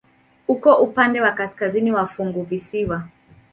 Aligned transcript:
Uko 0.47 0.73
upande 0.75 1.21
wa 1.21 1.31
kaskazini 1.31 1.91
wa 1.91 2.05
funguvisiwa. 2.07 3.03